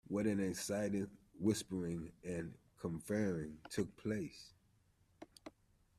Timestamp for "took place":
3.69-4.49